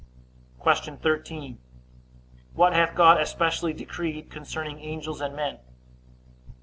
Q. 0.63 0.95
13. 0.95 1.59
What 2.53 2.73
hath 2.73 2.95
God 2.95 3.21
especially 3.21 3.71
decreed 3.73 4.31
concerning 4.31 4.79
angels 4.79 5.21
and 5.21 5.35
men? 5.35 5.59